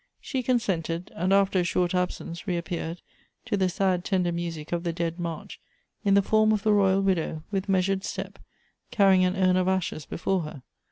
[0.19, 3.03] She consented; and after a short absence reappeared,
[3.45, 5.61] to the sad tender music of the dead march,
[6.03, 8.39] in the form of the royal widow, with measured step,
[8.89, 10.63] carrying an urn of ashes before her.